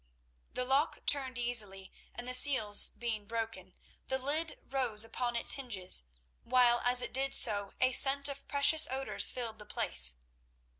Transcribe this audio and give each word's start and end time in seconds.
The 0.55 0.65
lock 0.65 1.05
turned 1.05 1.37
easily, 1.37 1.91
and 2.15 2.27
the 2.27 2.33
seals 2.33 2.89
being 2.89 3.25
broken, 3.27 3.75
the 4.07 4.17
lid 4.17 4.57
rose 4.63 5.03
upon 5.03 5.35
its 5.35 5.51
hinges, 5.51 6.05
while, 6.41 6.79
as 6.79 7.03
it 7.03 7.13
did 7.13 7.35
so, 7.35 7.73
a 7.79 7.91
scent 7.91 8.27
of 8.27 8.47
precious 8.47 8.87
odours 8.89 9.31
filled 9.31 9.59
the 9.59 9.65
place. 9.67 10.15